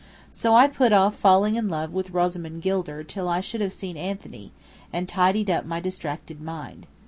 So 0.31 0.55
I 0.55 0.67
put 0.67 0.93
off 0.93 1.13
falling 1.15 1.57
in 1.57 1.69
love 1.69 1.93
with 1.93 2.09
Rosamond 2.09 2.63
Gilder 2.63 3.03
till 3.03 3.29
I 3.29 3.39
should 3.39 3.61
have 3.61 3.71
seen 3.71 3.97
Anthony, 3.97 4.51
and 4.91 5.07
tidied 5.07 5.51
up 5.51 5.63
my 5.63 5.79
distracted 5.79 6.41
mind. 6.41 6.87